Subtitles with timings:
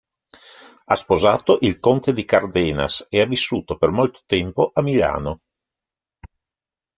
[0.85, 5.41] Ha sposato il Conte di Cardenas e ha vissuto per molto tempo a Milano.